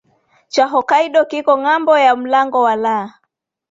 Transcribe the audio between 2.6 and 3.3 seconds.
wa La